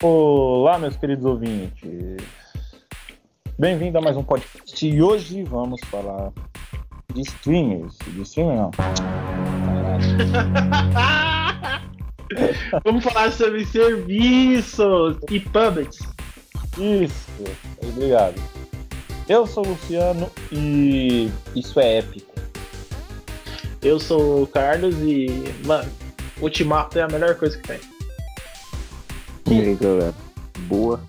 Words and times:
Olá, 0.00 0.78
meus 0.78 0.96
queridos 0.96 1.24
ouvintes. 1.24 2.24
Bem-vindo 3.58 3.98
a 3.98 4.00
mais 4.00 4.16
um 4.16 4.22
podcast. 4.22 4.86
E 4.86 5.02
hoje 5.02 5.42
vamos 5.42 5.80
falar 5.86 6.30
de 7.12 7.22
streamers. 7.22 7.98
De 8.06 8.22
streamer 8.22 8.58
não. 8.58 8.70
vamos 12.84 13.02
falar 13.02 13.32
sobre 13.32 13.66
serviços 13.66 15.16
e 15.32 15.40
puppets. 15.40 15.98
Isso, 16.78 17.28
obrigado. 17.82 18.40
Eu 19.28 19.48
sou 19.48 19.66
o 19.66 19.70
Luciano 19.70 20.30
e 20.52 21.28
isso 21.56 21.80
é 21.80 21.98
épico. 21.98 22.32
Eu 23.82 23.98
sou 23.98 24.44
o 24.44 24.46
Carlos 24.46 24.94
e, 25.00 25.26
mano, 25.66 25.90
Ultimato 26.40 27.00
é 27.00 27.02
a 27.02 27.08
melhor 27.08 27.34
coisa 27.34 27.58
que 27.58 27.66
tem. 27.66 27.97
E 29.50 29.60
aí, 29.60 29.74
galera? 29.76 30.14
Boa. 30.68 31.00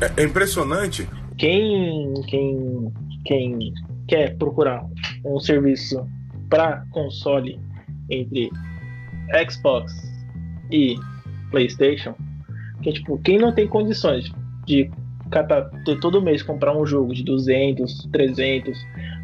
É, 0.00 0.22
é 0.22 0.24
impressionante. 0.24 1.06
Quem, 1.36 2.14
quem, 2.28 2.92
quem 3.26 3.72
quer 4.08 4.36
procurar 4.38 4.86
um 5.24 5.38
serviço 5.38 6.06
para 6.48 6.84
console 6.90 7.60
entre 8.10 8.50
Xbox 9.50 9.92
e 10.70 10.96
PlayStation, 11.50 12.14
que 12.82 12.90
é 12.90 12.92
tipo, 12.92 13.18
quem 13.18 13.38
não 13.38 13.52
tem 13.52 13.68
condições 13.68 14.32
de 14.64 14.90
ter 15.84 16.00
todo 16.00 16.22
mês 16.22 16.42
comprar 16.42 16.76
um 16.76 16.86
jogo 16.86 17.12
de 17.12 17.22
200, 17.24 18.08
300, 18.12 18.78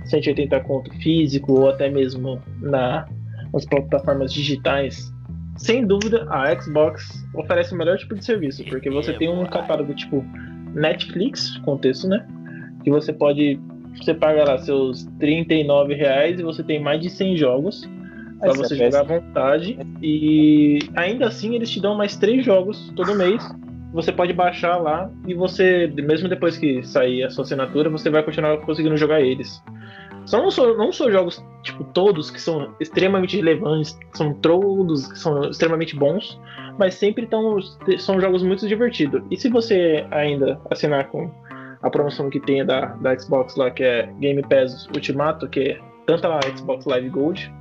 180 0.05 0.61
conto 0.61 0.91
físico 0.99 1.53
ou 1.53 1.71
até 1.71 1.89
mesmo 1.89 2.43
na, 2.61 3.07
nas 3.53 3.65
plataformas 3.65 4.33
digitais 4.33 5.12
sem 5.63 5.87
dúvida, 5.87 6.27
a 6.29 6.61
Xbox 6.61 7.25
oferece 7.35 7.73
o 7.73 7.79
melhor 7.79 7.97
tipo 7.97 8.17
de 8.17 8.25
serviço, 8.25 8.65
porque 8.65 8.91
você 8.91 9.13
tem 9.13 9.29
um 9.29 9.47
catálogo 9.47 9.95
tipo 9.95 10.25
Netflix, 10.75 11.57
contexto, 11.59 12.09
né? 12.09 12.27
Que 12.83 12.91
você 12.91 13.13
pode. 13.13 13.61
Você 13.97 14.13
paga 14.13 14.45
lá 14.45 14.59
seus 14.59 15.05
39 15.21 15.95
reais 15.95 16.41
e 16.41 16.43
você 16.43 16.65
tem 16.65 16.81
mais 16.81 17.01
de 17.01 17.11
100 17.11 17.37
jogos 17.37 17.89
para 18.41 18.53
você 18.55 18.75
jogar 18.75 19.01
à 19.01 19.05
vontade. 19.05 19.79
E 20.03 20.81
ainda 20.97 21.29
assim 21.29 21.55
eles 21.55 21.71
te 21.71 21.81
dão 21.81 21.97
mais 21.97 22.17
3 22.17 22.45
jogos 22.45 22.93
todo 22.97 23.15
mês. 23.15 23.47
Você 23.93 24.11
pode 24.11 24.33
baixar 24.33 24.79
lá 24.79 25.11
e 25.29 25.35
você, 25.35 25.87
mesmo 25.95 26.29
depois 26.29 26.57
que 26.57 26.83
sair 26.83 27.23
a 27.23 27.31
sua 27.31 27.45
assinatura, 27.45 27.91
você 27.91 28.11
vai 28.11 28.23
continuar 28.23 28.57
conseguindo 28.63 28.97
jogar 28.97 29.21
eles. 29.21 29.63
São, 30.27 30.43
não, 30.43 30.51
são, 30.51 30.77
não 30.77 30.93
são 30.93 31.11
jogos, 31.11 31.45
tipo, 31.63 31.85
todos 31.85 32.31
que 32.31 32.41
são 32.41 32.75
extremamente 32.81 33.37
relevantes, 33.37 33.99
são 34.15 34.33
todos 34.35 35.07
que 35.07 35.19
são 35.19 35.51
extremamente 35.51 35.97
bons, 35.97 36.41
mas 36.79 36.95
sempre 36.95 37.27
tão, 37.27 37.61
são 37.99 38.21
jogos 38.21 38.43
muito 38.43 38.67
divertidos. 38.67 39.23
E 39.31 39.37
se 39.37 39.49
você 39.49 40.07
ainda 40.11 40.61
assinar 40.71 41.09
com 41.09 41.31
a 41.83 41.91
promoção 41.91 42.31
que 42.31 42.41
tem 42.41 42.65
da, 42.65 42.87
da 42.87 43.19
Xbox 43.19 43.57
lá, 43.57 43.71
que 43.71 43.83
é 43.83 44.09
Game 44.21 44.43
Pass 44.43 44.87
Ultimato, 44.95 45.49
que 45.49 45.61
é 45.61 45.81
tanto 46.07 46.27
a 46.27 46.41
Xbox 46.57 46.85
Live 46.87 47.09
Gold 47.09 47.53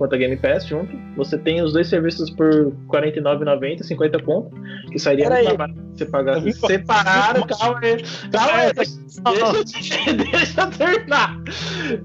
quanto 0.00 0.14
a 0.14 0.18
Game 0.18 0.34
Pass 0.38 0.64
junto. 0.64 0.96
Você 1.14 1.36
tem 1.36 1.60
os 1.60 1.74
dois 1.74 1.86
serviços 1.86 2.30
por 2.30 2.48
R$ 2.50 2.72
49,90, 2.88 3.82
50 3.82 4.18
ponto, 4.20 4.56
que 4.90 4.98
sairia 4.98 5.28
muito 5.28 5.44
mais 5.44 5.56
barato 5.58 5.90
você 5.94 6.06
pagar 6.06 6.40
separado. 6.40 7.46
Calma 7.46 7.80
aí, 7.82 8.02
calma 8.32 8.52
aí, 8.56 8.72
deixa, 8.72 10.14
deixa 10.14 10.60
eu 10.62 10.70
terminar. 10.70 11.42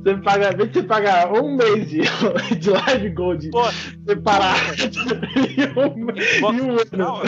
Você 0.03 0.17
paga, 0.17 0.51
vez 0.51 0.71
você 0.71 0.83
pagar 0.83 1.31
um 1.31 1.55
mês 1.55 1.89
de, 1.89 2.01
de 2.59 2.69
Live 2.69 3.09
Gold 3.11 3.49
Pô, 3.51 3.63
separado 4.05 4.59
e 5.55 5.63
um, 5.79 6.53
e 6.53 6.61
um 6.61 6.71
ano. 6.71 7.21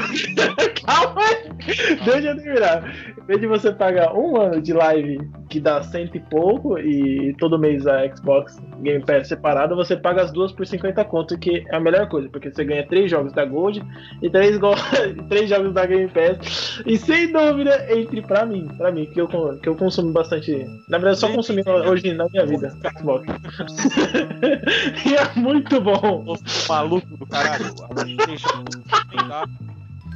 Calma 0.86 1.22
aí, 1.22 1.98
deixa 2.04 2.28
eu 2.28 2.36
terminar. 2.36 2.94
Em 3.18 3.26
vez 3.26 3.40
de 3.40 3.48
você 3.48 3.72
pagar 3.72 4.14
um 4.14 4.36
ano 4.36 4.62
de 4.62 4.74
live 4.74 5.18
que 5.58 5.60
dá 5.60 5.82
cento 5.82 6.16
e 6.16 6.20
pouco 6.20 6.78
e 6.78 7.36
todo 7.40 7.58
mês 7.58 7.88
a 7.88 8.08
Xbox 8.16 8.62
Game 8.82 9.04
Pass 9.04 9.28
separado, 9.28 9.76
você 9.76 9.98
paga 9.98 10.22
as 10.22 10.32
duas 10.32 10.52
por 10.52 10.68
50 10.68 11.04
conto, 11.06 11.38
que 11.38 11.66
é 11.68 11.76
a 11.76 11.80
melhor 11.80 12.08
coisa, 12.08 12.30
porque 12.30 12.52
você 12.52 12.64
ganha 12.64 12.86
três 12.86 13.10
jogos 13.10 13.34
da 13.34 13.44
Gold 13.44 13.84
e 14.22 14.30
três, 14.30 14.58
go 14.58 14.72
três 15.30 15.50
jogos 15.50 15.74
da 15.74 15.86
Game 15.88 16.10
Pass. 16.10 16.84
E 16.86 16.96
sem 16.98 17.32
dúvida, 17.32 17.88
entre 17.92 18.22
pra 18.22 18.46
mim, 18.46 18.68
pra 18.78 18.92
mim, 18.92 19.08
que 19.08 19.20
eu, 19.20 19.28
que 19.28 19.68
eu 19.68 19.76
consumo 19.76 20.14
bastante. 20.14 20.52
Na 20.88 21.00
verdade, 21.00 21.16
eu 21.18 21.28
só 21.28 21.32
consumi 21.32 21.64
hoje 21.66 22.14
na 22.14 22.28
minha 22.30 22.46
vida, 22.46 22.70
Xbox. 23.00 23.26
e 25.06 25.16
é 25.16 25.40
muito 25.40 25.82
bom. 25.82 26.36
Maluco 26.70 27.18
do 27.18 27.26
caralho. 27.26 27.66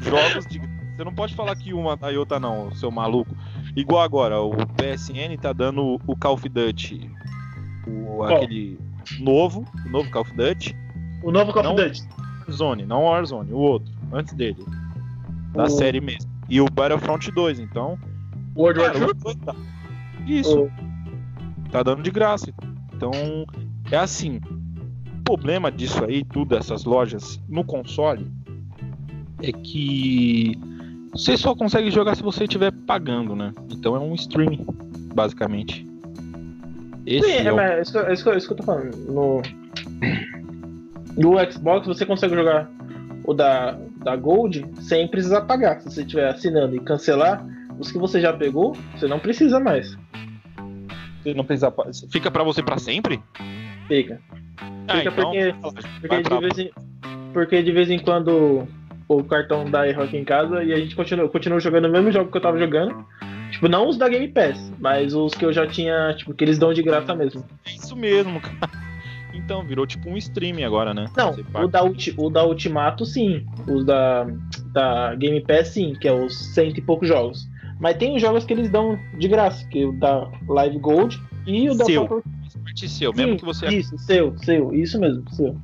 Jogos 0.02 0.46
de. 0.46 0.62
Você 0.96 1.04
não 1.04 1.16
pode 1.16 1.34
falar 1.34 1.56
que 1.56 1.74
uma 1.74 1.98
da 1.98 2.12
e 2.12 2.18
outra 2.18 2.40
não, 2.40 2.72
seu 2.76 2.92
maluco. 2.92 3.36
Igual 3.76 4.02
agora, 4.02 4.42
o 4.42 4.52
PSN 4.52 5.38
tá 5.40 5.54
dando 5.54 6.00
o 6.06 6.16
Call 6.16 6.34
of 6.34 6.48
Duty. 6.48 7.10
O, 7.88 8.24
aquele 8.24 8.78
novo, 9.20 9.66
o 9.86 9.90
novo 9.90 10.10
Call 10.12 10.24
of 10.24 10.34
Duty. 10.36 10.76
O 11.24 11.32
novo 11.32 11.54
Call 11.54 11.74
of 11.74 11.76
Duty. 11.82 12.04
Warzone, 12.52 12.86
não 12.86 13.04
Warzone, 13.06 13.54
o 13.54 13.58
outro, 13.58 13.92
antes 14.12 14.34
dele. 14.34 14.64
Da 15.54 15.64
o... 15.64 15.70
série 15.70 16.02
mesmo. 16.02 16.30
E 16.50 16.60
o 16.60 16.66
Battlefront 16.66 17.32
2, 17.32 17.60
então. 17.60 17.98
World 18.56 18.80
War 18.82 18.94
II? 18.96 19.36
Tá. 19.46 19.56
Isso. 20.28 20.64
O... 20.64 20.72
Tá 21.72 21.82
dando 21.82 22.04
de 22.04 22.12
graça. 22.12 22.54
Então, 22.94 23.12
é 23.90 23.98
assim. 23.98 24.42
O 25.20 25.24
problema 25.24 25.72
disso 25.72 26.04
aí, 26.04 26.26
tudo, 26.26 26.58
essas 26.58 26.84
lojas 26.84 27.40
no 27.48 27.64
console, 27.64 28.30
é 29.42 29.52
que 29.54 30.60
você 31.14 31.38
só 31.38 31.54
consegue 31.56 31.92
jogar 31.92 32.16
se 32.16 32.24
você 32.24 32.44
estiver 32.44 32.72
pagando, 32.72 33.36
né? 33.36 33.54
Então 33.70 33.96
é 33.96 34.00
um 34.00 34.14
streaming, 34.16 34.66
basicamente. 35.14 35.86
Esse 37.06 37.28
Sim, 37.28 37.34
é, 37.34 37.46
é, 37.46 37.54
o... 37.54 37.60
é, 37.60 37.82
isso, 37.82 38.00
é, 38.00 38.14
isso, 38.14 38.30
é 38.30 38.38
isso 38.38 38.48
que 38.48 38.54
eu 38.54 38.58
tô 38.58 38.64
falando. 38.64 38.96
No, 39.12 39.42
no 41.18 41.52
Xbox 41.52 41.88
você 41.88 42.06
consegue 42.06 42.36
jogar 42.36 42.70
o 43.24 43.34
da, 43.34 43.78
da 43.98 44.16
Gold 44.16 44.66
sem 44.80 45.08
precisar 45.08 45.42
pagar. 45.42 45.82
Se 45.82 45.90
você 45.90 46.02
estiver 46.02 46.28
assinando 46.28 46.76
e 46.76 46.80
cancelar, 46.80 47.46
os 47.80 47.92
que 47.92 47.98
você 47.98 48.22
já 48.22 48.32
pegou, 48.34 48.76
você 48.96 49.08
não 49.08 49.20
precisa 49.20 49.60
mais. 49.60 49.98
Você 51.24 51.34
não 51.34 51.44
precisa. 51.44 51.74
Fica 52.10 52.32
para 52.32 52.44
você 52.44 52.64
para 52.64 52.78
sempre? 52.78 53.22
Fica. 53.88 54.20
Ah, 54.88 54.98
Fica 54.98 55.10
então, 55.10 55.14
porque, 55.14 55.56
porque, 56.02 56.52
de 56.52 56.62
em, 56.62 56.72
porque 57.34 57.64
de 57.64 57.72
vez 57.72 57.90
em 57.90 58.00
quando 58.00 58.68
o 59.18 59.24
cartão 59.24 59.66
dá 59.66 59.88
erro 59.88 60.04
aqui 60.04 60.18
em 60.18 60.24
casa 60.24 60.64
e 60.64 60.74
a 60.74 60.78
gente 60.78 60.96
continua, 60.96 61.28
continua 61.30 61.60
jogando 61.60 61.86
o 61.86 61.92
mesmo 61.92 62.12
jogo 62.12 62.32
que 62.32 62.38
eu 62.38 62.42
tava 62.42 62.58
jogando. 62.58 63.06
Tipo, 63.52 63.68
não 63.68 63.88
os 63.88 63.98
da 63.98 64.08
Game 64.08 64.28
Pass, 64.30 64.72
mas 64.80 65.14
os 65.14 65.34
que 65.34 65.44
eu 65.44 65.52
já 65.52 65.68
tinha, 65.68 66.14
tipo, 66.16 66.34
que 66.34 66.44
eles 66.44 66.58
dão 66.58 66.74
de 66.74 66.82
graça 66.82 67.14
mesmo. 67.14 67.44
É 67.66 67.72
isso 67.72 67.96
mesmo, 67.96 68.40
cara. 68.42 68.72
Então, 69.34 69.64
virou 69.64 69.86
tipo 69.86 70.10
um 70.10 70.18
streaming 70.18 70.64
agora, 70.64 70.94
né? 70.94 71.10
Não, 71.18 71.36
o 71.54 71.68
da, 71.68 71.84
o 71.84 72.30
da 72.30 72.46
Ultimato 72.46 73.06
sim. 73.06 73.46
Os 73.68 73.86
da, 73.86 74.28
da 74.72 75.16
Game 75.16 75.42
Pass 75.42 75.70
sim, 75.70 75.94
que 76.00 76.08
é 76.08 76.14
os 76.14 76.54
cento 76.54 76.78
e 76.78 76.82
poucos 76.82 77.08
jogos. 77.08 77.48
Mas 77.80 77.98
tem 77.98 78.16
os 78.16 78.22
jogos 78.22 78.46
que 78.46 78.54
eles 78.54 78.70
dão 78.70 78.98
de 79.18 79.28
graça, 79.28 79.68
que 79.68 79.82
é 79.82 79.86
o 79.86 79.92
da 79.94 80.30
Live 80.48 80.78
Gold 80.78 81.20
e 81.48 81.70
o 81.70 81.76
da 81.76 81.86
seu. 81.86 82.06
Própria... 82.06 82.88
seu, 82.88 83.14
mesmo 83.14 83.38
que 83.38 83.46
você. 83.46 83.68
Isso, 83.68 83.98
seu, 83.98 84.38
seu, 84.38 84.74
isso 84.74 85.00
mesmo, 85.00 85.24
seu. 85.32 85.58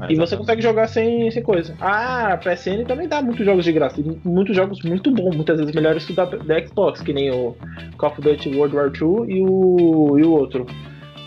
Ah, 0.00 0.06
e 0.08 0.16
você 0.16 0.36
consegue 0.36 0.62
jogar 0.62 0.88
sem, 0.88 1.30
sem 1.30 1.42
coisa. 1.42 1.76
Ah, 1.80 2.32
a 2.32 2.38
PSN 2.38 2.84
também 2.86 3.06
dá 3.06 3.20
muitos 3.20 3.44
jogos 3.44 3.64
de 3.64 3.72
graça. 3.72 4.02
Muitos 4.24 4.56
jogos 4.56 4.82
muito 4.82 5.10
bons, 5.10 5.36
muitas 5.36 5.58
vezes 5.58 5.74
melhores 5.74 6.04
que 6.06 6.12
o 6.12 6.16
da, 6.16 6.24
da 6.24 6.66
Xbox, 6.66 7.02
que 7.02 7.12
nem 7.12 7.30
o 7.30 7.54
Call 7.98 8.10
of 8.10 8.20
Duty 8.22 8.56
World 8.56 8.76
War 8.76 8.86
II 8.86 9.34
e 9.34 9.42
o, 9.42 10.18
e 10.18 10.22
o 10.22 10.32
outro. 10.32 10.66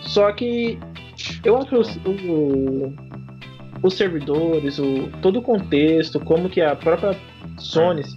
Só 0.02 0.32
que 0.32 0.78
eu 1.44 1.56
acho 1.56 1.68
que 1.68 1.76
o, 2.28 2.92
os 3.82 3.94
servidores, 3.94 4.78
o, 4.78 5.08
todo 5.22 5.38
o 5.38 5.42
contexto, 5.42 6.18
como 6.18 6.48
que 6.48 6.60
a 6.60 6.74
própria 6.74 7.16
Sony 7.58 8.02
se, 8.02 8.16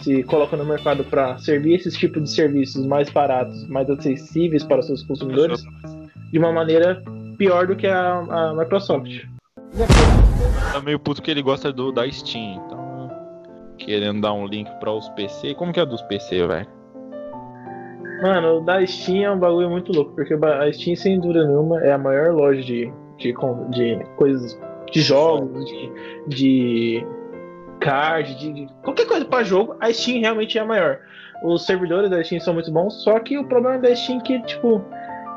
se 0.00 0.22
coloca 0.24 0.56
no 0.56 0.64
mercado 0.64 1.04
para 1.04 1.38
servir 1.38 1.74
esses 1.74 1.96
tipos 1.96 2.22
de 2.24 2.30
serviços 2.30 2.84
mais 2.84 3.08
baratos, 3.10 3.66
mais 3.68 3.88
acessíveis 3.88 4.64
para 4.64 4.82
seus 4.82 5.04
consumidores, 5.04 5.62
de 6.32 6.38
uma 6.38 6.52
maneira 6.52 7.00
pior 7.36 7.66
do 7.66 7.76
que 7.76 7.86
a, 7.86 8.18
a 8.18 8.54
Microsoft. 8.54 9.37
Tá 10.72 10.80
meio 10.80 10.98
puto 10.98 11.22
que 11.22 11.30
ele 11.30 11.42
gosta 11.42 11.72
do, 11.72 11.92
da 11.92 12.10
Steam, 12.10 12.62
então. 12.64 13.10
Querendo 13.78 14.20
dar 14.20 14.32
um 14.32 14.46
link 14.46 14.68
para 14.80 14.92
os 14.92 15.08
PC. 15.10 15.54
Como 15.54 15.72
que 15.72 15.80
é 15.80 15.86
dos 15.86 16.02
PC, 16.02 16.46
velho? 16.46 16.66
Mano, 18.22 18.58
o 18.58 18.60
da 18.60 18.84
Steam 18.84 19.24
é 19.24 19.30
um 19.30 19.38
bagulho 19.38 19.70
muito 19.70 19.92
louco, 19.92 20.12
porque 20.14 20.34
a 20.34 20.72
Steam, 20.72 20.96
sem 20.96 21.20
dúvida 21.20 21.46
nenhuma, 21.46 21.80
é 21.82 21.92
a 21.92 21.98
maior 21.98 22.32
loja 22.32 22.60
de, 22.62 22.92
de, 23.16 23.32
de 23.70 24.04
coisas, 24.16 24.58
de 24.90 25.00
jogos, 25.00 25.64
de, 25.64 25.92
de 26.26 27.06
card, 27.80 28.34
de, 28.34 28.52
de 28.52 28.68
qualquer 28.82 29.06
coisa 29.06 29.24
para 29.24 29.44
jogo, 29.44 29.76
a 29.80 29.92
Steam 29.92 30.20
realmente 30.20 30.58
é 30.58 30.60
a 30.60 30.64
maior. 30.64 30.98
Os 31.44 31.64
servidores 31.64 32.10
da 32.10 32.22
Steam 32.24 32.40
são 32.40 32.54
muito 32.54 32.72
bons, 32.72 33.02
só 33.04 33.20
que 33.20 33.38
o 33.38 33.44
problema 33.44 33.78
da 33.78 33.94
Steam 33.94 34.18
é 34.18 34.22
que, 34.22 34.42
tipo, 34.42 34.84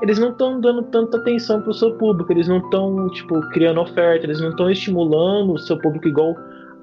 eles 0.02 0.18
não 0.20 0.30
estão 0.30 0.60
dando 0.60 0.84
tanta 0.84 1.18
atenção 1.18 1.62
pro 1.62 1.74
seu 1.74 1.96
público, 1.98 2.32
eles 2.32 2.48
não 2.48 2.58
estão, 2.58 3.10
tipo, 3.10 3.40
criando 3.50 3.82
oferta, 3.82 4.26
eles 4.26 4.40
não 4.42 4.50
estão 4.50 4.70
estimulando 4.70 5.54
o 5.54 5.60
seu 5.60 5.78
público 5.80 6.08
igual 6.08 6.36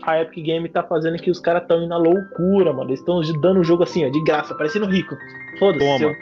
a 0.03 0.23
Epic 0.23 0.45
Game 0.45 0.69
tá 0.69 0.83
fazendo 0.83 1.19
que 1.19 1.31
os 1.31 1.41
caras 1.41 1.63
estão 1.63 1.79
indo 1.79 1.89
na 1.89 1.97
loucura, 1.97 2.73
mano. 2.73 2.91
Eles 2.91 3.01
estão 3.01 3.21
dando 3.41 3.61
o 3.61 3.65
jogo 3.65 3.83
assim, 3.83 4.07
ó, 4.07 4.11
de 4.11 4.23
graça, 4.23 4.55
parecendo 4.55 4.87
rico. 4.87 5.17
Foda-se. 5.59 6.03
Eu- 6.05 6.15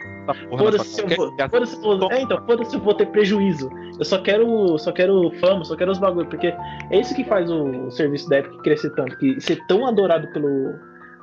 Foda-se 0.59 1.03
eu 1.03 1.09
vou. 1.17 1.33
Foda-se. 1.49 2.15
É, 2.15 2.23
então, 2.23 2.45
foda-se 2.47 2.71
se 2.71 2.77
eu 2.77 2.81
vou 2.81 2.95
ter 2.95 3.07
prejuízo. 3.07 3.71
Eu 3.97 4.05
só 4.05 4.19
quero. 4.19 4.77
Só 4.79 4.91
quero 4.91 5.31
fama, 5.39 5.63
só 5.65 5.77
quero 5.77 5.93
os 5.93 5.99
bagulho. 5.99 6.27
Porque 6.27 6.49
é 6.49 6.99
isso 7.01 7.15
que 7.15 7.23
faz 7.23 7.49
o, 7.49 7.87
o 7.87 7.91
serviço 7.93 8.29
da 8.29 8.39
Epic 8.39 8.61
crescer 8.63 8.91
tanto. 8.95 9.17
Que 9.19 9.41
ser 9.41 9.65
tão 9.69 9.87
adorado 9.87 10.27
pelo, 10.33 10.75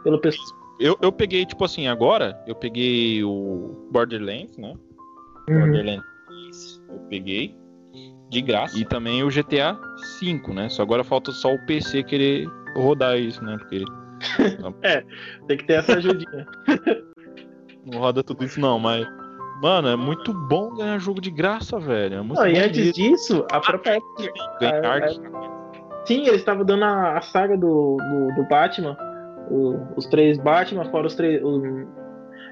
pelo 0.04 0.20
pessoal. 0.20 0.48
Eu, 0.80 0.98
eu 1.02 1.12
peguei, 1.12 1.46
tipo 1.46 1.66
assim, 1.66 1.88
agora, 1.88 2.40
eu 2.48 2.56
peguei 2.56 3.24
o 3.24 3.88
Borderlands, 3.92 4.58
né? 4.58 4.74
Uhum. 5.50 5.60
Borderlands 5.60 6.04
3, 6.28 6.84
eu 6.90 7.00
peguei 7.10 7.56
de 8.30 8.42
graça. 8.42 8.78
E 8.78 8.86
também 8.86 9.24
o 9.24 9.30
GTA 9.30 9.78
5, 10.19 10.54
né? 10.54 10.69
Só 10.69 10.81
agora 10.81 11.04
falta 11.04 11.31
só 11.31 11.54
o 11.54 11.66
PC 11.66 12.04
querer 12.04 12.48
rodar 12.75 13.18
isso, 13.18 13.44
né? 13.44 13.57
Porque 13.57 13.84
Tem 15.48 15.57
que 15.57 15.66
ter 15.66 15.74
essa 15.74 15.98
ajudinha. 15.98 16.45
não 17.86 18.00
roda 18.00 18.24
tudo 18.24 18.44
isso 18.44 18.60
não, 18.60 18.80
mas 18.80 19.06
mano, 19.62 19.88
é 19.90 19.95
muito 19.95 20.34
bom 20.34 20.74
ganhar 20.75 20.98
jogo 20.98 21.22
de 21.22 21.30
graça, 21.30 21.80
velho. 21.80 22.16
É 22.16 22.22
muito 22.22 22.39
Não, 22.39 22.48
e 22.48 22.57
antes 22.57 22.94
disso, 22.94 23.46
a 23.51 23.60
própria 23.60 23.98
Epic. 23.98 24.31
ganhar 24.60 24.86
a- 24.86 24.94
arte. 24.94 25.22
Sim, 26.06 26.22
eles 26.22 26.36
estavam 26.39 26.66
dando 26.66 26.84
a, 26.84 27.18
a 27.18 27.22
saga 27.22 27.56
do, 27.57 27.98
do, 27.98 28.36
do 28.36 28.48
Batman. 28.50 28.98
o- 29.50 29.80
os 29.98 30.06
três 30.07 30.38
Batman, 30.38 30.86
fora 30.86 31.07
os 31.07 31.16
três. 31.16 31.42
o- 31.44 31.62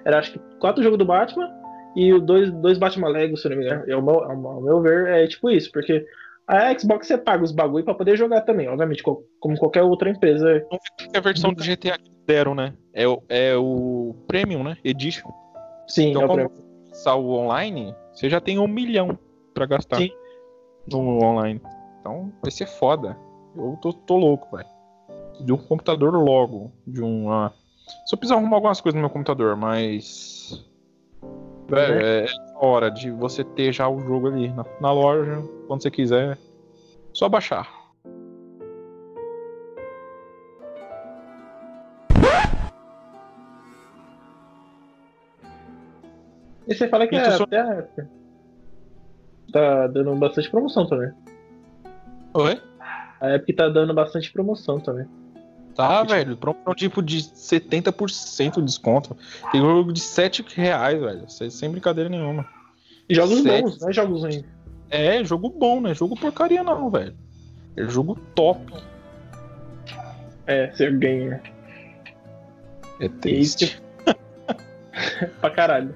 era 0.05 0.19
acho 0.19 0.33
que 0.33 0.39
quatro 0.59 0.81
jogos 0.83 0.97
do 0.97 1.05
Batman 1.05 1.49
e 1.95 2.13
o 2.13 2.19
dois, 2.21 2.51
dois 2.51 2.77
Batman 2.77 3.09
Lego, 3.09 3.37
se 3.37 3.47
não 3.49 3.57
me 3.57 3.65
engano. 3.65 3.83
É 3.87 3.95
o 3.95 4.01
meu, 4.01 4.23
ao 4.23 4.61
meu 4.61 4.81
ver, 4.81 5.07
é 5.07 5.27
tipo 5.27 5.49
isso, 5.49 5.71
porque 5.71 6.05
a 6.47 6.77
Xbox 6.77 7.07
você 7.07 7.17
paga 7.17 7.43
os 7.43 7.51
bagulho 7.51 7.85
pra 7.85 7.93
poder 7.93 8.17
jogar 8.17 8.41
também, 8.41 8.67
obviamente, 8.67 9.03
co- 9.03 9.23
como 9.39 9.57
qualquer 9.57 9.83
outra 9.83 10.09
empresa. 10.09 10.65
É 11.13 11.17
a 11.17 11.21
versão 11.21 11.53
do 11.53 11.63
GTA 11.63 11.97
que 11.97 12.11
deram, 12.25 12.53
né? 12.55 12.73
É 12.93 13.07
o, 13.07 13.21
é 13.29 13.55
o 13.55 14.15
Premium, 14.27 14.63
né? 14.63 14.77
Edition. 14.83 15.29
Sim, 15.87 16.09
Então, 16.11 16.21
é 16.23 16.25
o 16.25 16.49
você 16.49 16.61
começar 16.85 17.15
o 17.15 17.29
online, 17.31 17.95
você 18.13 18.29
já 18.29 18.39
tem 18.41 18.59
um 18.59 18.67
milhão 18.67 19.17
pra 19.53 19.65
gastar 19.65 19.97
Sim. 19.97 20.09
no 20.89 21.23
online. 21.23 21.61
Então, 21.99 22.31
vai 22.41 22.51
ser 22.51 22.65
foda. 22.67 23.17
Eu 23.55 23.77
tô, 23.81 23.91
tô 23.93 24.17
louco, 24.17 24.55
velho. 24.55 24.69
De 25.45 25.51
um 25.53 25.57
computador 25.57 26.13
logo. 26.13 26.71
De 26.87 27.01
um. 27.03 27.31
ah, 27.31 27.51
Só 28.05 28.15
preciso 28.15 28.35
arrumar 28.37 28.57
algumas 28.57 28.79
coisas 28.81 28.95
no 28.95 29.01
meu 29.01 29.09
computador, 29.09 29.55
mas. 29.55 30.65
Velho, 31.71 32.05
é 32.05 32.25
hora 32.55 32.89
de 32.91 33.09
você 33.11 33.43
ter 33.43 33.71
já 33.71 33.87
o 33.87 33.99
jogo 33.99 34.27
ali 34.27 34.49
na, 34.49 34.65
na 34.79 34.91
loja, 34.91 35.41
quando 35.67 35.81
você 35.81 35.89
quiser. 35.91 36.37
Só 37.13 37.27
baixar. 37.29 37.69
E 46.67 46.75
você 46.75 46.87
fala 46.87 47.07
que 47.07 47.15
é, 47.15 47.31
só- 47.31 47.43
até 47.43 47.59
a 47.59 47.79
Epic 47.79 48.05
tá 49.51 49.87
dando 49.87 50.15
bastante 50.15 50.49
promoção 50.49 50.87
também. 50.87 51.11
Oi? 52.33 52.61
A 53.19 53.35
Epic 53.35 53.55
tá 53.55 53.67
dando 53.69 53.93
bastante 53.93 54.31
promoção 54.31 54.79
também. 54.79 55.07
Tá, 55.75 56.03
velho. 56.03 56.35
Promoção 56.37 56.73
tipo 56.75 57.01
de 57.01 57.17
70% 57.21 58.55
de 58.55 58.61
desconto. 58.63 59.15
Tem 59.51 59.61
jogo 59.61 59.93
de 59.93 59.99
7 59.99 60.45
reais, 60.55 60.99
velho. 60.99 61.29
Sem 61.29 61.69
brincadeira 61.69 62.09
nenhuma. 62.09 62.45
E 63.09 63.15
jogos 63.15 63.41
Sete. 63.41 63.61
bons, 63.63 63.79
não 63.79 63.89
é 63.89 63.93
jogos 63.93 64.21
ruins. 64.21 64.43
É, 64.89 65.23
jogo 65.23 65.49
bom, 65.49 65.81
né? 65.81 65.93
Jogo 65.93 66.19
porcaria 66.19 66.63
não, 66.63 66.89
velho. 66.89 67.15
É 67.75 67.85
jogo 67.87 68.15
top. 68.35 68.73
É, 70.47 70.71
ser 70.71 70.97
gamer. 70.97 71.41
É 72.99 73.07
triste. 73.07 73.81
pra 75.39 75.49
caralho. 75.49 75.95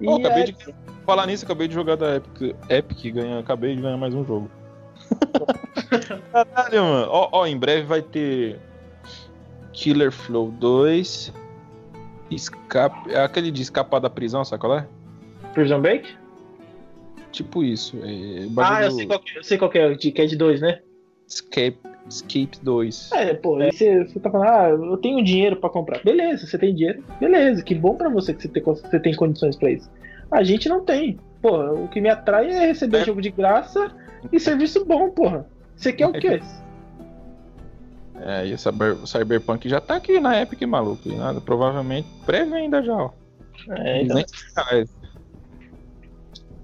E 0.00 0.04
Pô, 0.06 0.16
acabei 0.16 0.42
é- 0.42 0.46
de 0.46 0.56
falar 1.04 1.26
nisso, 1.26 1.44
acabei 1.44 1.68
de 1.68 1.74
jogar 1.74 1.96
da 1.96 2.16
Epic, 2.16 2.56
Epic 2.68 3.14
ganha, 3.14 3.40
acabei 3.40 3.74
de 3.74 3.82
ganhar 3.82 3.96
mais 3.96 4.14
um 4.14 4.24
jogo. 4.24 4.50
Caralho, 6.32 6.82
mano. 6.84 7.06
Ó, 7.10 7.28
ó, 7.32 7.46
em 7.46 7.58
breve 7.58 7.82
vai 7.82 8.00
ter 8.00 8.58
Killer 9.72 10.10
Flow 10.12 10.50
2. 10.52 11.32
Escape, 12.30 13.10
é 13.12 13.20
aquele 13.20 13.50
de 13.50 13.62
escapar 13.62 13.98
da 13.98 14.08
prisão, 14.08 14.44
sabe 14.44 14.60
qual 14.60 14.78
é? 14.78 14.86
Prison 15.52 15.80
Break? 15.80 16.14
Tipo 17.32 17.64
isso. 17.64 17.96
É, 18.04 18.46
Ah, 18.58 18.84
eu 18.84 18.90
sei 18.92 19.06
qual 19.06 19.18
que, 19.20 19.38
eu 19.38 19.42
sei 19.44 19.58
qual 19.58 19.70
que 19.70 19.78
é, 19.78 19.94
de 19.94 20.12
Cat 20.12 20.36
2, 20.36 20.60
né? 20.60 20.80
Escape, 21.26 21.78
Escape 22.08 22.58
2. 22.62 23.10
É, 23.12 23.34
pô, 23.34 23.56
aí 23.56 23.72
você, 23.72 24.04
você 24.04 24.18
tá 24.20 24.30
falando, 24.30 24.48
ah, 24.48 24.68
eu 24.68 24.96
tenho 24.98 25.24
dinheiro 25.24 25.56
pra 25.56 25.70
comprar. 25.70 26.02
Beleza, 26.04 26.46
você 26.46 26.56
tem 26.58 26.74
dinheiro, 26.74 27.02
beleza, 27.18 27.62
que 27.62 27.74
bom 27.74 27.94
pra 27.96 28.08
você 28.08 28.32
que 28.34 28.42
você 28.42 28.48
tem, 28.48 28.62
você 28.62 29.00
tem 29.00 29.14
condições 29.14 29.56
pra 29.56 29.70
isso. 29.70 29.90
A 30.30 30.42
gente 30.44 30.68
não 30.68 30.84
tem. 30.84 31.18
Porra, 31.42 31.72
o 31.72 31.88
que 31.88 32.00
me 32.00 32.08
atrai 32.08 32.48
é 32.50 32.66
receber 32.66 32.98
É. 32.98 33.04
jogo 33.04 33.20
de 33.20 33.30
graça 33.30 33.90
e 34.32 34.38
serviço 34.38 34.84
bom, 34.84 35.10
porra. 35.10 35.46
Você 35.74 35.92
quer 35.92 36.06
o 36.06 36.12
quê? 36.12 36.40
É, 38.22 38.46
e 38.46 38.54
o 38.54 38.58
Cyber, 38.58 38.96
o 39.02 39.06
Cyberpunk 39.06 39.68
já 39.68 39.80
tá 39.80 39.96
aqui 39.96 40.20
na 40.20 40.40
Epic, 40.40 40.60
maluco. 40.62 41.08
E 41.08 41.14
nada, 41.16 41.40
provavelmente 41.40 42.08
pré-venda 42.26 42.82
já, 42.82 42.94
ó. 42.94 43.10
É, 43.70 44.02
então, 44.02 44.16
200 44.16 44.32
reais. 44.56 44.90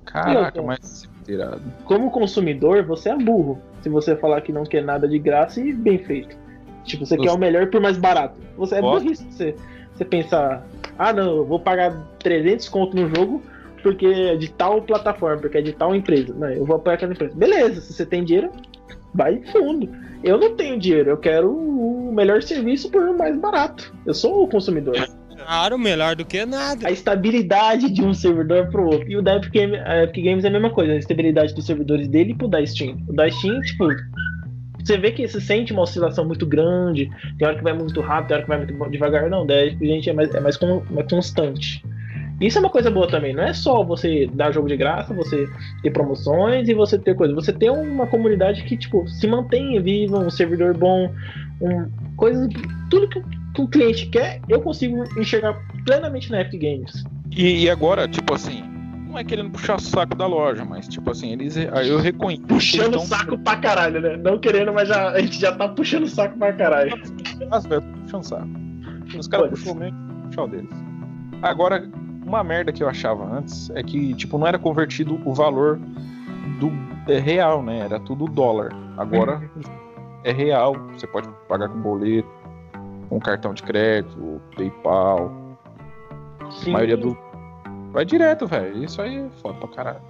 Caraca, 0.05 0.63
mas 0.63 1.09
tirado. 1.25 1.63
como 1.85 2.11
consumidor, 2.11 2.83
você 2.85 3.11
é 3.11 3.17
burro. 3.17 3.61
Se 3.83 3.89
você 3.89 4.17
falar 4.17 4.41
que 4.41 4.53
não 4.53 4.65
quer 4.65 4.83
nada 4.83 5.07
de 5.09 5.19
graça 5.19 5.61
e 5.61 5.73
bem 5.73 5.99
feito. 5.99 6.37
Tipo, 6.85 7.05
você 7.05 7.17
Você- 7.17 7.23
quer 7.25 7.33
o 7.33 7.39
melhor 7.39 7.69
por 7.69 7.81
mais 7.81 7.97
barato. 7.99 8.41
Você 8.57 8.77
é 8.77 8.81
Gosto. 8.81 9.03
burrice. 9.05 9.25
Você, 9.31 9.55
você 9.95 10.05
pensar, 10.05 10.65
ah 10.99 11.13
não, 11.13 11.37
eu 11.39 11.45
vou 11.45 11.59
pagar 11.59 11.93
300 12.21 12.69
conto 12.69 12.97
no 12.97 13.09
jogo 13.15 13.43
porque 13.83 14.07
é 14.07 14.37
de 14.37 14.51
tal 14.51 14.83
plataforma, 14.83 15.41
porque 15.41 15.59
é 15.59 15.63
de 15.63 15.73
tal 15.73 15.95
empresa. 15.95 16.35
Não, 16.35 16.49
eu 16.49 16.65
vou 16.65 16.77
apoiar 16.77 16.95
aquela 16.95 17.13
empresa. 17.13 17.35
Beleza, 17.37 17.81
se 17.81 17.93
você 17.93 18.07
tem 18.07 18.25
dinheiro, 18.25 18.51
vai 19.17 19.41
fundo. 19.53 19.89
Eu 20.23 20.39
não 20.39 20.55
tenho 20.57 20.79
dinheiro, 20.79 21.11
eu 21.11 21.17
quero 21.17 21.51
o 21.51 22.13
melhor 22.13 22.43
serviço 22.43 22.91
por 22.91 23.17
mais 23.17 23.39
barato. 23.39 23.95
Eu 24.05 24.15
sou 24.15 24.43
o 24.45 24.49
consumidor. 24.49 24.97
Claro, 25.37 25.79
melhor 25.79 26.17
do 26.17 26.25
que 26.25 26.45
nada. 26.47 26.89
a 26.89 26.91
estabilidade 26.91 27.91
de 27.91 28.03
um 28.03 28.13
servidor 28.15 28.69
pro 28.69 28.85
outro. 28.87 29.09
E 29.09 29.17
o 29.17 29.23
da 29.23 29.37
Epic, 29.37 29.53
Game- 29.53 29.77
a 29.77 30.05
Epic 30.05 30.25
Games 30.25 30.45
é 30.45 30.49
a 30.49 30.51
mesma 30.51 30.71
coisa, 30.71 30.93
a 30.95 30.97
estabilidade 30.97 31.55
dos 31.55 31.67
servidores 31.67 32.09
dele 32.09 32.35
pro 32.35 32.49
da 32.49 32.65
Steam. 32.67 32.97
O 33.07 33.13
da 33.13 33.31
Steam, 33.31 33.61
tipo, 33.61 33.87
você 34.83 34.97
vê 34.97 35.13
que 35.13 35.27
você 35.29 35.41
sente 35.41 35.73
uma 35.73 35.83
oscilação 35.83 36.25
muito 36.25 36.47
grande, 36.47 37.09
tem 37.39 37.47
hora 37.47 37.57
que 37.57 37.63
vai 37.63 37.75
muito 37.75 38.01
rápido, 38.01 38.29
tem 38.29 38.35
hora 38.37 38.43
que 38.45 38.49
vai 38.49 38.59
muito 38.59 38.91
devagar. 38.91 39.29
Não, 39.29 39.47
da 39.47 39.67
Epic, 39.67 39.79
gente, 39.87 40.09
é 40.11 40.13
mais, 40.13 40.35
é 40.35 40.41
mais, 40.41 40.57
con- 40.57 40.83
mais 40.91 41.07
constante. 41.09 41.85
Isso 42.41 42.59
é 42.59 42.61
uma 42.61 42.71
coisa 42.71 42.91
boa 42.91 43.09
também, 43.09 43.35
não 43.35 43.43
é 43.43 43.55
só 43.55 43.83
você 43.83 44.27
dar 44.27 44.53
jogo 44.53 44.69
de 44.69 44.77
graça, 44.77 45.15
você 45.15 45.49
ter 45.83 45.91
promoções 45.91 46.69
e 46.69 46.75
você 46.75 46.99
ter 46.99 47.15
coisa. 47.15 47.35
Você 47.35 47.53
ter 47.53 47.71
uma 47.71 48.07
comunidade 48.07 48.63
que, 48.65 48.77
tipo, 48.77 49.09
se 49.09 49.27
mantenha 49.27 49.81
viva, 49.81 50.19
um 50.19 50.29
servidor 50.31 50.77
bom, 50.77 51.11
um, 51.63 51.91
coisas. 52.17 52.49
Tudo 52.91 53.09
que, 53.09 53.23
que 53.55 53.63
um 53.63 53.67
cliente 53.67 54.07
quer, 54.07 54.43
eu 54.49 54.61
consigo 54.61 55.03
enxergar 55.19 55.55
plenamente 55.87 56.31
na 56.31 56.43
Epic 56.43 56.61
Games. 56.61 57.05
E, 57.35 57.65
e 57.65 57.71
agora, 57.71 58.07
tipo 58.07 58.35
assim, 58.35 58.63
não 59.09 59.19
é 59.19 59.25
querendo 59.25 59.51
puxar 59.51 59.77
o 59.77 59.81
saco 59.81 60.15
da 60.15 60.27
loja, 60.27 60.63
mas 60.63 60.87
tipo 60.89 61.11
assim, 61.11 61.33
eles 61.33 61.57
eu 61.57 61.99
reconheço. 61.99 62.43
Puxando 62.43 62.97
o 62.97 62.99
tão- 62.99 63.07
saco 63.07 63.39
pra 63.39 63.57
caralho, 63.57 63.99
né? 63.99 64.17
Não 64.19 64.39
querendo, 64.39 64.75
mas 64.75 64.89
já, 64.89 65.09
a 65.11 65.21
gente 65.21 65.41
já 65.41 65.53
tá 65.53 65.69
puxando 65.69 66.03
o 66.03 66.09
saco 66.09 66.39
pra 66.39 66.53
caralho. 66.53 66.93
Nossa, 67.49 67.67
velho, 67.67 67.81
tô 67.81 68.01
puxando 68.03 68.23
o 68.23 68.27
saco. 68.27 68.49
Os 69.19 69.27
caras 69.27 69.49
puxou 69.49 69.75
mesmo, 69.75 69.97
puxar 70.27 70.45
o 70.45 70.49
deles. 70.49 70.71
Agora, 71.41 71.89
uma 72.27 72.43
merda 72.43 72.73
que 72.73 72.83
eu 72.83 72.89
achava 72.89 73.25
antes 73.25 73.71
é 73.71 73.83
que, 73.83 74.13
tipo, 74.15 74.37
não 74.37 74.47
era 74.47 74.59
convertido 74.59 75.21
o 75.25 75.33
valor 75.33 75.79
do 76.59 76.71
é, 77.11 77.19
real, 77.19 77.63
né? 77.63 77.81
Era 77.81 78.01
tudo 78.01 78.27
dólar. 78.27 78.71
Agora 78.97 79.41
é 80.25 80.33
real. 80.33 80.75
Você 80.93 81.07
pode 81.07 81.29
pagar 81.49 81.69
com 81.69 81.81
boleto, 81.81 82.29
com 83.09 83.21
cartão 83.21 83.55
de 83.55 83.63
crédito, 83.63 84.41
PayPal. 84.57 85.33
Sim. 86.51 86.71
A 86.71 86.73
maioria 86.75 86.97
do. 86.97 87.17
Vai 87.93 88.05
direto, 88.05 88.47
velho. 88.47 88.83
Isso 88.85 89.01
aí 89.01 89.17
é 89.19 89.29
foda 89.41 89.59
pra 89.59 89.69
caralho. 89.69 90.01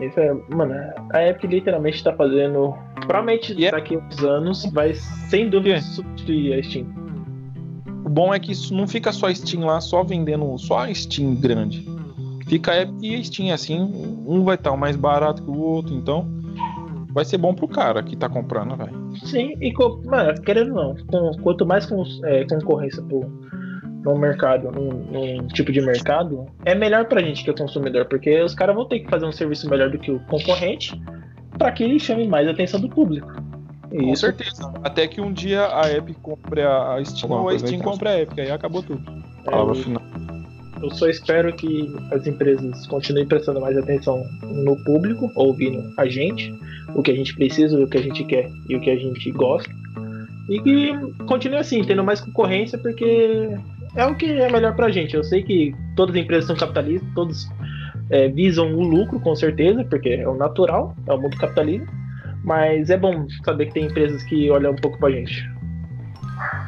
Isso 0.00 0.18
é, 0.18 0.32
mano, 0.54 0.74
a 1.12 1.26
Epic 1.26 1.50
literalmente 1.50 2.02
tá 2.02 2.12
fazendo. 2.14 2.74
Provavelmente 3.06 3.54
E 3.54 3.66
é- 3.66 3.70
daqui 3.70 3.96
a 3.96 3.98
uns 3.98 4.22
anos 4.22 4.64
vai 4.72 4.94
sem 4.94 5.48
dúvida 5.50 5.80
substituir 5.80 6.54
a 6.58 6.62
Steam. 6.62 6.86
Bom 8.12 8.34
é 8.34 8.40
que 8.40 8.50
isso 8.50 8.74
não 8.74 8.88
fica 8.88 9.12
só 9.12 9.32
Steam 9.32 9.64
lá, 9.64 9.80
só 9.80 10.02
vendendo 10.02 10.58
só 10.58 10.92
Steam 10.92 11.36
grande. 11.36 11.86
Fica 12.48 12.76
Epic 12.76 13.02
e 13.04 13.24
Steam 13.24 13.54
assim, 13.54 13.80
um 14.26 14.42
vai 14.42 14.56
estar 14.56 14.76
mais 14.76 14.96
barato 14.96 15.42
que 15.44 15.48
o 15.50 15.56
outro, 15.58 15.94
então 15.94 16.26
vai 17.12 17.24
ser 17.24 17.38
bom 17.38 17.54
pro 17.54 17.68
cara 17.68 18.02
que 18.02 18.16
tá 18.16 18.28
comprando, 18.28 18.76
velho. 18.76 18.92
Sim, 19.24 19.54
e 19.60 19.72
mano, 20.04 20.34
querendo 20.42 20.74
não, 20.74 20.96
com- 21.06 21.30
quanto 21.42 21.64
mais 21.64 21.86
cons- 21.86 22.20
é, 22.24 22.44
concorrência 22.46 23.00
pro, 23.02 23.20
no 24.04 24.18
mercado, 24.18 24.72
num, 24.72 24.88
num 24.88 25.46
tipo 25.48 25.70
de 25.70 25.80
mercado, 25.80 26.46
é 26.64 26.74
melhor 26.74 27.04
pra 27.04 27.20
gente 27.22 27.44
que 27.44 27.50
é 27.50 27.52
consumidor, 27.54 28.06
porque 28.06 28.42
os 28.42 28.54
caras 28.56 28.74
vão 28.74 28.86
ter 28.86 29.00
que 29.00 29.08
fazer 29.08 29.26
um 29.26 29.32
serviço 29.32 29.70
melhor 29.70 29.88
do 29.88 29.98
que 30.00 30.10
o 30.10 30.18
concorrente 30.26 31.00
pra 31.58 31.70
que 31.70 31.84
ele 31.84 32.00
chame 32.00 32.26
mais 32.26 32.48
a 32.48 32.50
atenção 32.50 32.80
do 32.80 32.88
público. 32.88 33.30
Com 33.90 34.12
Isso. 34.12 34.20
certeza. 34.22 34.72
Até 34.82 35.06
que 35.08 35.20
um 35.20 35.32
dia 35.32 35.66
a 35.66 35.90
Epic 35.92 36.16
compre 36.22 36.62
a 36.62 37.02
Steam 37.04 37.30
ou 37.32 37.48
a 37.48 37.58
Steam 37.58 37.80
compre 37.80 38.08
a 38.08 38.20
Epic, 38.22 38.38
aí 38.38 38.50
acabou 38.50 38.82
tudo. 38.82 39.02
É, 39.46 39.50
Palavra 39.50 39.74
eu- 39.74 39.82
final. 39.82 40.02
Eu 40.82 40.90
só 40.92 41.08
espero 41.08 41.52
que 41.52 41.92
as 42.10 42.26
empresas 42.26 42.86
continuem 42.86 43.26
prestando 43.26 43.60
mais 43.60 43.76
atenção 43.76 44.22
no 44.42 44.82
público, 44.84 45.30
ouvindo 45.36 45.82
a 45.98 46.06
gente, 46.08 46.54
o 46.94 47.02
que 47.02 47.10
a 47.10 47.14
gente 47.14 47.34
precisa, 47.34 47.78
o 47.78 47.86
que 47.86 47.98
a 47.98 48.02
gente 48.02 48.24
quer 48.24 48.48
e 48.68 48.76
o 48.76 48.80
que 48.80 48.88
a 48.88 48.96
gente 48.96 49.30
gosta. 49.32 49.70
E 50.48 50.58
que 50.62 50.92
continue 51.26 51.58
assim, 51.58 51.84
tendo 51.84 52.02
mais 52.02 52.20
concorrência, 52.20 52.78
porque 52.78 53.50
é 53.94 54.06
o 54.06 54.14
que 54.14 54.24
é 54.24 54.50
melhor 54.50 54.74
pra 54.74 54.88
gente. 54.90 55.14
Eu 55.14 55.22
sei 55.22 55.42
que 55.42 55.74
todas 55.96 56.16
as 56.16 56.22
empresas 56.22 56.46
são 56.46 56.56
capitalistas, 56.56 57.08
todos 57.14 57.46
é, 58.08 58.28
visam 58.28 58.74
o 58.74 58.82
lucro, 58.82 59.20
com 59.20 59.36
certeza, 59.36 59.84
porque 59.84 60.08
é 60.08 60.26
o 60.28 60.34
natural, 60.34 60.96
é 61.06 61.12
o 61.12 61.20
mundo 61.20 61.36
capitalista. 61.36 61.86
Mas 62.42 62.90
é 62.90 62.96
bom 62.96 63.26
saber 63.44 63.66
que 63.66 63.74
tem 63.74 63.84
empresas 63.86 64.22
que 64.24 64.50
olham 64.50 64.72
um 64.72 64.76
pouco 64.76 64.98
pra 64.98 65.10
gente. 65.10 65.48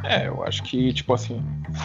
É, 0.04 0.26
eu 0.26 0.42
acho 0.44 0.62
que, 0.64 0.92
tipo 0.92 1.14
assim, 1.14 1.42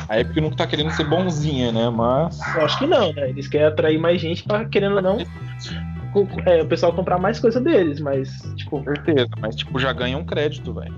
a 0.10 0.20
Epic 0.20 0.38
não 0.38 0.50
tá 0.50 0.68
querendo 0.68 0.92
ser 0.92 1.06
bonzinha, 1.06 1.72
né? 1.72 1.90
Mas. 1.90 2.40
Eu 2.56 2.66
acho 2.66 2.78
que 2.80 2.88
não, 2.88 3.14
né? 3.14 3.30
Eles 3.30 3.48
querem 3.48 3.68
atrair 3.68 4.00
mais 4.00 4.20
gente 4.20 4.44
pra, 4.44 4.66
querendo 4.66 4.96
ou 4.96 5.02
não, 5.02 5.18
é, 6.46 6.62
o 6.62 6.68
pessoal 6.68 6.94
comprar 6.94 7.20
mais 7.20 7.40
coisa 7.40 7.60
deles, 7.60 8.00
mas, 8.00 8.30
tipo, 8.56 8.78
Com 8.78 8.84
certeza, 8.84 9.30
mas 9.40 9.56
tipo, 9.56 9.78
já 9.80 9.94
ganha 9.94 10.18
um 10.18 10.26
crédito, 10.26 10.74
velho. 10.74 10.96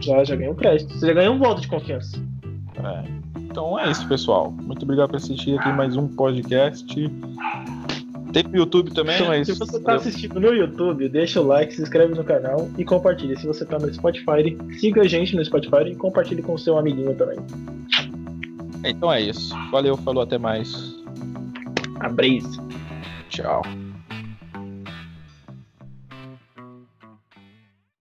já, 0.00 0.22
já 0.24 0.36
ganhou 0.36 0.54
crédito. 0.54 0.92
Você 0.94 1.06
já 1.06 1.12
ganhou 1.14 1.34
um 1.34 1.38
voto 1.38 1.60
de 1.60 1.68
confiança. 1.68 2.22
É. 2.76 3.22
Então 3.38 3.78
é 3.78 3.90
isso, 3.90 4.06
pessoal. 4.08 4.50
Muito 4.50 4.82
obrigado 4.84 5.10
por 5.10 5.16
assistir 5.16 5.58
aqui 5.58 5.68
mais 5.72 5.96
um 5.96 6.08
podcast. 6.08 6.86
Tem 8.32 8.42
pro 8.44 8.56
YouTube 8.56 8.92
também, 8.92 9.16
Se 9.18 9.24
mas. 9.24 9.48
você 9.58 9.80
tá 9.80 9.94
assistindo 9.94 10.40
no 10.40 10.52
YouTube, 10.52 11.08
deixa 11.08 11.40
o 11.40 11.46
like, 11.46 11.74
se 11.74 11.82
inscreve 11.82 12.14
no 12.14 12.24
canal 12.24 12.68
e 12.78 12.84
compartilha. 12.84 13.36
Se 13.36 13.46
você 13.46 13.64
tá 13.64 13.78
no 13.78 13.92
Spotify, 13.92 14.56
siga 14.78 15.02
a 15.02 15.06
gente 15.06 15.36
no 15.36 15.44
Spotify 15.44 15.88
e 15.88 15.94
compartilhe 15.94 16.42
com 16.42 16.54
o 16.54 16.58
seu 16.58 16.78
amiguinho 16.78 17.14
também. 17.14 17.38
Então 18.84 19.12
é 19.12 19.20
isso. 19.20 19.54
Valeu, 19.70 19.96
falou, 19.98 20.22
até 20.22 20.38
mais. 20.38 20.96
Abraço. 22.00 22.60
Tchau. 23.28 23.62